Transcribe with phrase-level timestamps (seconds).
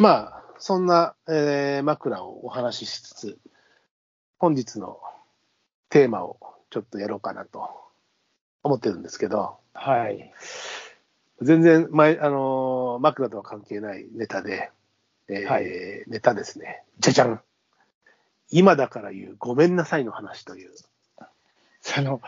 [0.00, 3.38] まあ、そんな、えー枕をお話ししつつ、
[4.38, 4.98] 本日の
[5.90, 6.38] テーマを
[6.70, 7.68] ちょっとやろうかなと
[8.62, 10.32] 思ってるんですけど、はい。
[11.42, 14.70] 全然前、あのー枕とは関係ないネタで、
[15.28, 15.64] えーはい
[16.06, 16.82] ネタですね。
[16.98, 17.40] じゃじゃん
[18.50, 20.70] 今だから言うごめんなさいの話という。
[21.82, 22.22] その、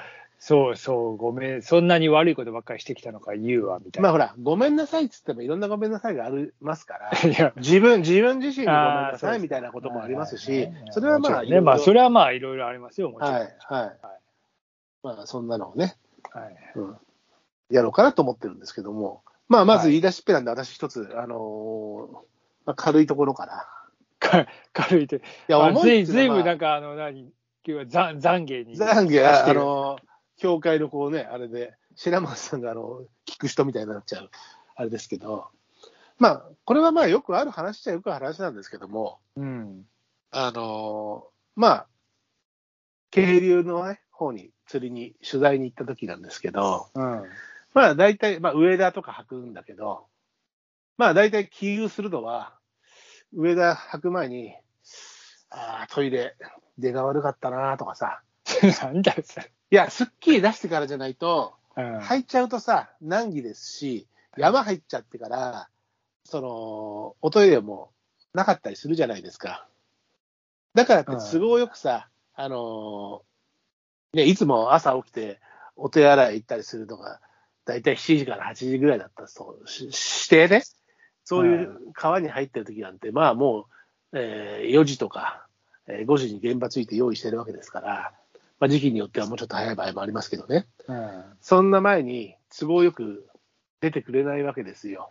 [0.44, 4.08] そうそう、ごめん、そんなに悪いことばっかりしてきたのか言うわ、みたいな。
[4.08, 13.32] まあほら、ごめんなさいっつってもいろんなごめんなさいがありますから、いや、自分、自分自身にごめんなさいみたいなこともありますしそれはまあ、ね、まあ、それはまあ、いろいろありますよ、もちろん。
[13.34, 13.98] はい、はい。
[15.04, 15.96] まあ、そんなのをね、
[16.32, 16.56] はい。
[16.74, 16.96] うん、
[17.70, 22.12] やろうかなと思ってるんですけども、まあ、まずはい言い出しっぺなんで、私一つ、あのー
[22.66, 23.68] まあ、軽いところから。
[24.18, 25.14] か軽いと。
[25.14, 27.30] いや、あずいずいぶんなんか、あの、何、今
[27.64, 28.76] 日はざ懺悔に。
[28.76, 30.11] 懺悔あるのー
[30.42, 34.30] 教会のこうね、あれで、白松さんが、あの、聞く人みたいになっちゃう、
[34.74, 35.46] あれですけど、
[36.18, 39.84] まあ、これはまあ、よくある話っちゃよくある話なんですけども、うん。
[40.32, 41.86] あのーまあ、
[43.12, 47.22] 渓流の、ね、方に釣りに取材に行った時なんですけど、うん。
[47.72, 50.06] まあ大体、まあ上田とか履くんだけど、
[50.98, 52.58] まあ大体起遊するのは、
[53.32, 54.56] 上田履く前に、
[55.50, 56.34] ああ、トイレ、
[56.78, 58.22] 出が悪かったなとかさ、
[58.82, 59.52] なんだよ、それ。
[59.72, 61.98] いや、すっきり出してからじゃないと、うん。
[62.00, 64.06] 履いちゃうとさ、難儀ですし、
[64.36, 65.68] 山入っちゃってから、
[66.24, 67.90] その、おトイレも
[68.34, 69.66] なかったりするじゃないですか。
[70.74, 75.40] だからって都合よくさ、あのーね、いつも朝起きて
[75.74, 77.20] お手洗い行ったりするのが、
[77.64, 80.64] だいたい7時から8時ぐらいだったそうししてね、
[81.24, 83.68] そういう川に入ってる時なんて、まあも
[84.12, 85.46] う、えー4時とか、
[85.86, 88.12] えー5時に現場ついて用意してるわけですから、
[88.62, 90.68] まあ、時期によってはもうちょっと早い場合もありますけどね。
[90.86, 91.24] うん。
[91.40, 93.26] そんな前に都合よく
[93.80, 95.10] 出てくれないわけですよ。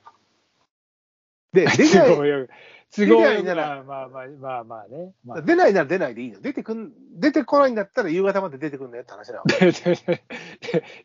[1.52, 2.08] で、 出都ない。
[2.08, 2.50] 都合よく
[2.96, 5.14] 出ないならまあまあまあ、まあまあね。
[5.26, 6.40] まあ、出ないなら出ないでいいの。
[6.40, 9.44] 出てくん、出てこないんだったら夕方まで出てくんなよって話なの。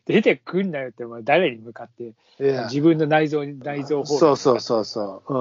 [0.05, 5.33] 出てくんなよって、お前誰に向かって、自分の内臓に、内臓法そうそうそうそう。
[5.33, 5.37] う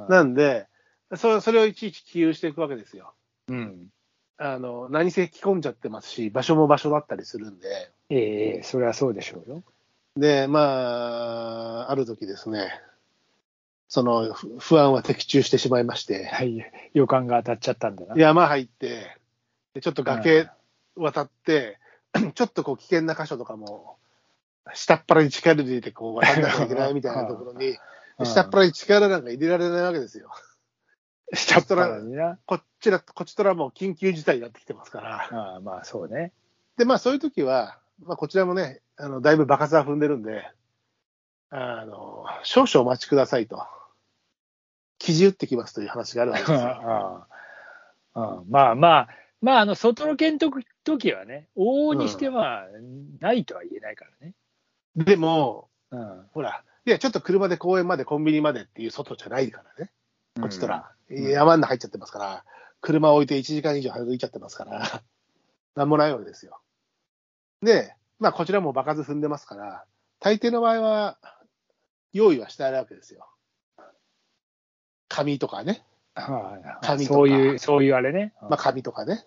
[0.00, 0.02] ん。
[0.02, 0.08] うん。
[0.08, 0.66] なんで、
[1.14, 3.14] そそれをいちいち記入していくわけですよ。
[3.46, 3.92] うん。
[4.42, 7.92] あの、何せ着込んじゃってますし、場所も場所だったりするんで。
[8.08, 9.62] ええそれはそうでしょうよ。
[10.16, 10.60] で、ま
[11.82, 12.72] あ、ある時ですね、
[13.86, 16.64] そのふ不安は的中してしまいまして、はい。
[16.94, 18.14] 予感が当たっちゃったんだな。
[18.16, 19.14] 山入って、
[19.74, 20.48] でちょっと崖
[20.96, 21.78] 渡って、
[22.34, 23.98] ちょっとこう危険な箇所とかも、
[24.72, 27.76] 下っ腹に力入れてこう渡んなきゃいけないみたいなところに、うん
[28.22, 30.30] 下っ腹に力なんか入れられないわけですよ。
[31.32, 32.38] 下っ腹にな。
[32.46, 35.16] こっちら、こっちとらもう緊急事態になってきてますから。
[35.30, 36.32] ああ、まあそうね。
[36.76, 40.48] で、まあそういう時は、まあこちらもね、あの、だいぶ爆発は踏んでるんで、
[41.50, 43.62] あの、少々お待ちくださいと。
[44.98, 46.58] 記事打ってきますという話があるわけですよ。
[46.60, 47.26] あ
[48.14, 49.08] あああまあまあ、
[49.40, 52.66] まあ、あの、外ロケの時時はね、往々にしては、
[53.20, 54.34] ないとは言えないからね。
[54.96, 56.26] でも、うん。
[56.32, 59.90] ほら、いや、ちょっと車で公園までコンビニまでっていう外じゃないからね。
[60.38, 62.44] こっちとら、ん山の中入っちゃってますから、
[62.80, 65.02] 車置いて1時間以上歩いちゃってますから、
[65.74, 66.60] なんもないわけですよ。
[67.62, 69.84] で、まあ、こちらも場数踏んでますから、
[70.18, 71.18] 大抵の場合は、
[72.12, 73.28] 用意はしてあるわけですよ。
[75.08, 75.84] 紙とかね。
[76.14, 78.34] はい紙とかそういう、そういうあれね。
[78.42, 79.24] まあ、紙とかね。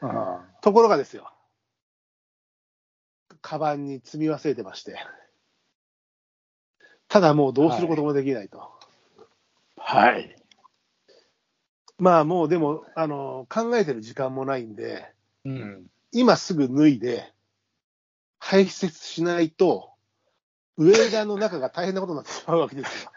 [0.00, 1.30] あ ところがですよ。
[3.40, 4.98] カバンに積み忘れてまして。
[7.08, 8.58] ただもうどうすることもできないと。
[8.58, 8.73] は
[10.16, 10.36] い。
[11.98, 15.12] まあもうでも、あの、考えてる時間もないんで、
[15.44, 15.86] うん。
[16.12, 17.32] 今すぐ脱いで、
[18.38, 19.90] 排泄しないと、
[20.76, 23.12] 上田の中が大変なことになってしまうわけですよ。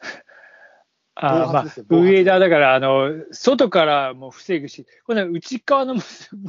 [1.16, 6.00] ああ、まあ暴発ですよ、暴発上田だから、あの、外からも防ぐし、この内側のも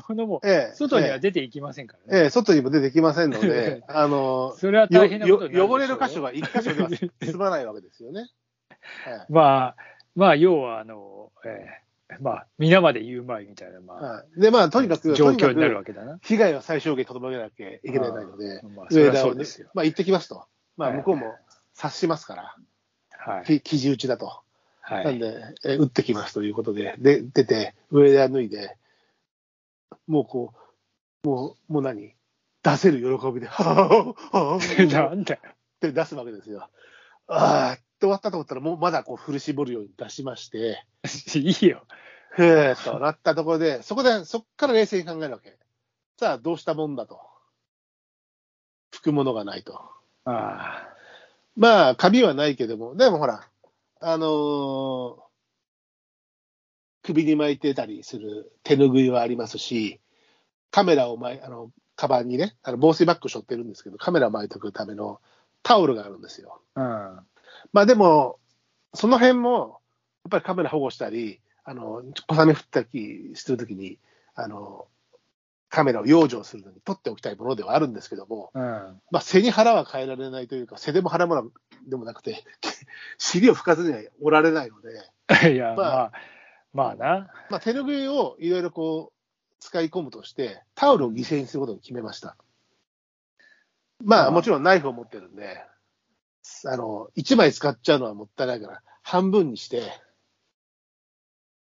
[0.10, 0.76] のも、ええ。
[0.76, 2.26] 外にはえ出ていきませんからえ、えね。
[2.28, 8.30] え外にも出てきませんので、 あの、それは大変なこと汚れる箇所が一箇所では済まないわけですよね。
[9.06, 9.76] はいまあ、
[10.16, 11.66] まあ、要は、あの、え
[12.10, 16.20] えまあ、皆まで言うまいみたいな、まあ、はいで、まあ、とにかく、状況になるわく、けだな。
[16.22, 19.12] 被害は最小限とどめなきゃいけないのでああまあ、上
[19.74, 20.46] まあ、行ってきますと。
[20.78, 21.36] まあ、はい向こうも
[21.74, 22.56] 察しますから、
[23.18, 23.46] はい。
[23.46, 24.42] き記事打ちだと。
[24.82, 25.06] はい。
[25.06, 28.76] なんで、え打ってきますということで、で、出て、上田脱いで、
[30.08, 30.54] もうこ
[31.24, 32.16] う、もう、もう何？
[32.64, 35.40] 出せる喜びで、はぁ、はぁ、なっんだよ。
[35.80, 36.70] て出すわけですよ。
[37.28, 40.84] あーって終わったと思ったら、もうまだこう振り絞るように出しまして、
[41.36, 41.86] いいよ。
[42.38, 45.58] へーとなったところで、そこで、そこから冷静に考えるわけ。
[46.20, 47.20] さあ、どうしたもんだと。
[48.94, 49.82] 拭くものがないと。
[50.26, 50.88] あ
[51.56, 53.48] まあ、カビはないけども、でもほら、
[54.00, 55.32] あのー
[57.04, 60.00] 首に巻いてたりする手ぬぐいはありますし、
[60.70, 65.20] カメラを巻いあの、カバンにね、あの防水バッグ背負ってるんですけど、カメラを巻いておくための
[65.64, 66.62] タオルがあるんですよ。
[66.76, 67.20] うん。
[67.74, 68.40] まあでも、
[68.94, 69.80] その辺も、
[70.24, 74.00] やっぱりカメラ保護したり、あの、小雨降ったりするときに、
[74.36, 74.88] あの、
[75.70, 78.62] カメラを養生するのに撮っておきたいものではあるんですけども、うん。
[79.10, 81.52] まあ、背に腹は変えられないというか、背でも腹も
[81.88, 82.44] でもなくて、
[83.18, 85.10] 尻を拭かずにはおられないので、
[85.54, 86.12] いや、まあまあ、
[86.74, 87.34] まあな。
[87.50, 89.22] まあ、手拭いをいろいろこう、
[89.60, 92.36] 使い込むとして、タオルを犠牲にすることに決めました。
[94.04, 95.64] まあもちろんナイフを持ってるんで、
[96.66, 99.84] あの、1枚使っちゃうのはもったいないから、半分にして、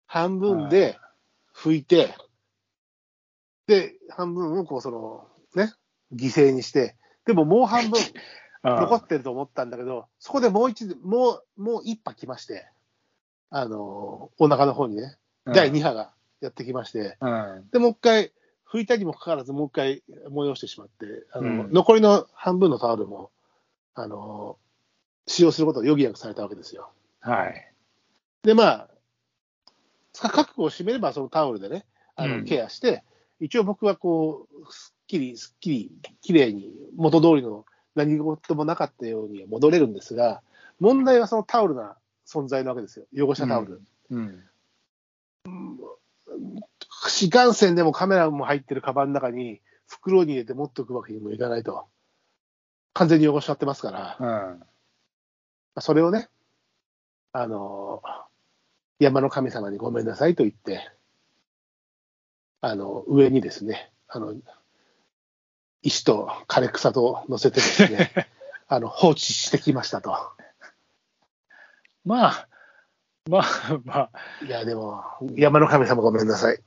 [0.06, 0.98] 半分で
[1.54, 2.14] 拭いて、
[3.66, 5.72] で、半分をこう、その、ね、
[6.14, 6.96] 犠牲にして、
[7.26, 8.00] でももう半分
[8.64, 12.68] 残ってると思ったんだけど、そこでもう一、もう、もう一波来まして、
[13.50, 17.68] あの、お腹の方にね、第2波がやってきまして、うん。
[17.70, 18.32] で、もう一回、
[18.70, 21.72] 拭いたにもかかわらず、もう一回催してしまって、あの、うん。
[21.72, 23.30] 残りの半分のタオルも、
[23.94, 24.58] あの、
[25.28, 26.90] 使用することを余儀なくされたわけですよ。
[27.20, 27.72] はい。
[28.42, 28.88] で、まあ、
[30.18, 31.84] か覚悟を締めれば、そのタオルでね、
[32.16, 33.04] あの、うんケアして、
[33.38, 35.92] 一応僕はこう、すっきり、すっきり、
[36.22, 37.64] きれいに、元通りの
[37.94, 40.42] 何事もなかったように戻れるんですが、
[40.80, 41.96] 問題はそのタオルな
[42.26, 43.26] 存在なわけですよ。
[43.26, 43.82] 汚したタオル。
[44.10, 44.44] うん。
[47.06, 51.86] 市幹線でもカメラも入ってるカバンの中に袋に入れて持っておくわけにもいかないと。
[52.94, 54.62] 完全に汚しちゃってますから、うん。
[55.80, 56.28] それをね、
[57.32, 58.02] あの、
[58.98, 60.90] 山の神様にごめんなさいと言って、
[62.60, 64.34] あの、上にですね、あの、
[65.82, 68.10] 石と枯れ草と乗せてですね、
[68.66, 70.16] あの、放置してきましたと。
[72.04, 72.48] まあ、
[73.28, 74.10] まあ、まあ、
[74.44, 75.04] いや、でも、
[75.36, 76.60] 山の神様ごめんなさい。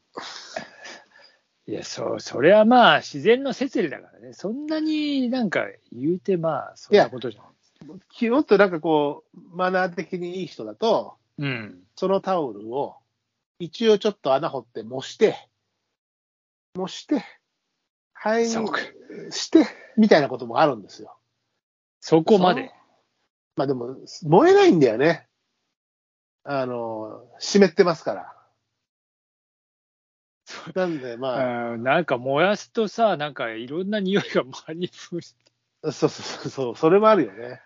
[1.68, 4.34] いや、そう、それはまあ、自然の摂理だからね。
[4.34, 7.51] そんなになんか言うて、まあ、そんなことじゃない。
[7.86, 11.84] もっとなんかこう、マナー的にいい人だと、うん。
[11.96, 12.98] そのタオルを、
[13.60, 15.36] 一応ちょっと穴掘って模して、
[16.76, 17.24] 模して、
[18.14, 18.80] 灰にそうか
[19.32, 19.66] して、
[19.98, 21.18] みたいなこともあるんですよ。
[22.00, 22.72] そこまで。
[23.56, 25.28] まあでも、燃えないんだよね。
[26.44, 28.36] あの、湿ってますから。
[30.76, 35.22] なんで、まあ、うんなんか燃やすとさ、なんかいろんな匂いが周りにそう
[35.92, 37.62] そうそう、それもあるよね。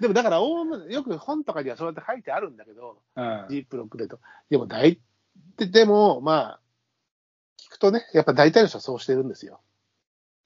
[0.00, 4.18] でもだから、おおむねよく本とかにはそうやって書いてあるんだけど、うんジープロックでと。
[4.48, 4.98] でも大、
[5.56, 6.60] ででも、まあ、
[7.58, 9.60] 聞くとね、やっぱ大体の人はそうしてるんですよ。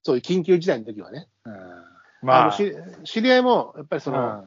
[0.02, 1.28] そういう緊急事態の時はね。
[1.44, 2.74] うんあまあ、のし
[3.04, 4.46] 知り合いも、やっぱりその、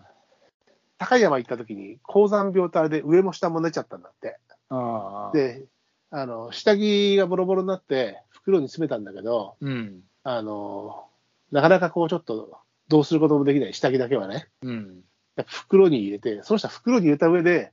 [0.97, 4.39] 高山行った時に、高山病とあれで上も下も出ちゃったんだって。
[4.69, 5.65] うん、で、
[6.09, 11.05] あの、下着がボロボロになって、袋に詰めたんだけど、うん、あの、
[11.51, 15.03] なかなかこうちょっと、どうすることもできない下着だけはね、うん。
[15.45, 17.71] 袋に入れて、その人は袋に入れた上で、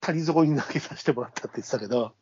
[0.00, 2.12] 谷底に投げさせてもらったって言ってたけど、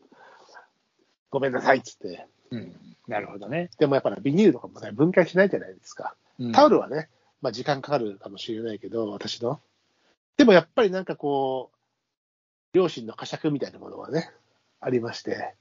[1.30, 2.26] ごめんなさいっつって。
[2.50, 2.96] うん。
[3.08, 3.70] なるほどね。
[3.78, 6.14] でもやっぱりビニールとかもね、分解しないじゃないですか。
[6.38, 7.08] うんタオルはね、
[7.40, 9.60] まあ時間かかるかもしれないけど、私の。
[10.36, 14.30] でもやっぱりなんかこう、両親の呵責みたいなものはね、
[14.80, 15.54] ありまして、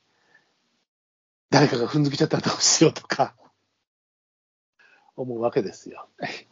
[1.50, 3.36] 誰かが踏んづけちゃったらどうしようとか、
[5.18, 6.08] 思うわけですよ。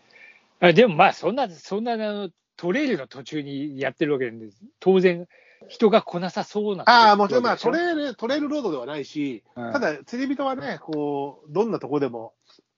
[0.59, 4.49] あでもまあ、そんな、そんなあのトレイルの途中にやってるわけで、
[4.79, 5.27] 当然、
[5.67, 6.83] 人が来なさそうな。
[6.87, 12.33] ああ、もちろんまあトれ、レイル、トレイルロードではないし、うんただ釣り人はね、こう、どんなとこでも、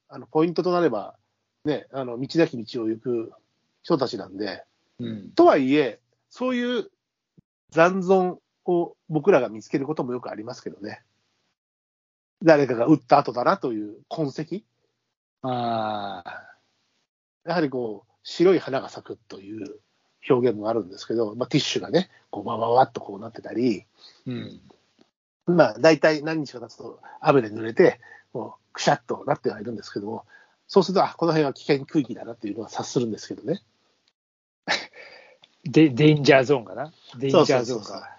[0.10, 1.16] あの、ポイントとなれば、
[1.66, 3.32] ね、あの、道なき道を行く
[3.84, 4.64] 人たちなんで、
[5.00, 5.32] うん。
[5.32, 6.92] とはいえ、そういう
[7.72, 11.04] 残存を僕らが見つけることもよくありますけどね。
[12.44, 14.62] 誰かが撃った後だなという痕跡
[15.44, 16.51] ああ、
[17.46, 19.80] やはりこう、白い花が咲くという
[20.30, 23.86] 表現もあるんですけど、まあ、ティッシュがね、こう、わわわっとこうなってたり、
[24.28, 24.62] うん。
[25.48, 28.00] まあ、大体何日か経つと雨で濡れて、
[28.34, 30.26] もう、くしゃっとなってはいるんですけども、
[30.68, 33.64] そうすると、あ、この辺は危険区域だなっていうのは察するんですけどね。
[35.66, 36.94] で、デンジャーゾーンかな？
[37.18, 38.18] デンジャーゾーンそうそうそうか。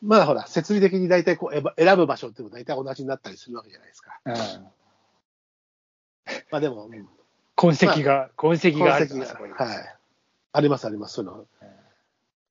[0.00, 4.20] まあほら、設備的に大体こう選ぶ場所っていうのも大体同じになったりするわけじゃないですか。
[4.24, 4.34] うん。
[6.50, 7.08] まあでも、うん
[7.58, 9.94] 痕跡が、痕跡がある痕跡がそこにはい。
[10.52, 11.14] ありますあります。
[11.14, 11.44] その、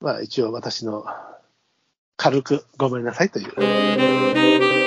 [0.01, 1.05] まあ一応私の
[2.17, 4.86] 軽くごめんなさいという。